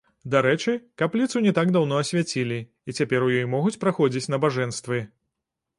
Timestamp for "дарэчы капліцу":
0.33-1.41